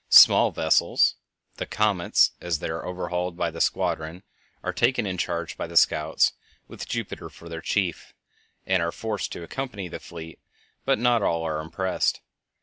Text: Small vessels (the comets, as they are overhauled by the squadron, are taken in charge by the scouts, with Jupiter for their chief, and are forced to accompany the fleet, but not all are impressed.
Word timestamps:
Small 0.09 0.49
vessels 0.49 1.13
(the 1.57 1.67
comets, 1.67 2.31
as 2.41 2.57
they 2.57 2.69
are 2.69 2.83
overhauled 2.87 3.37
by 3.37 3.51
the 3.51 3.61
squadron, 3.61 4.23
are 4.63 4.73
taken 4.73 5.05
in 5.05 5.19
charge 5.19 5.55
by 5.57 5.67
the 5.67 5.77
scouts, 5.77 6.33
with 6.67 6.87
Jupiter 6.87 7.29
for 7.29 7.47
their 7.47 7.61
chief, 7.61 8.11
and 8.65 8.81
are 8.81 8.91
forced 8.91 9.31
to 9.33 9.43
accompany 9.43 9.87
the 9.87 9.99
fleet, 9.99 10.39
but 10.85 10.97
not 10.97 11.21
all 11.21 11.43
are 11.45 11.59
impressed. 11.59 12.19